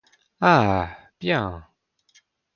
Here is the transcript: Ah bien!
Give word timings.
Ah 0.41 0.97
bien! 1.19 1.63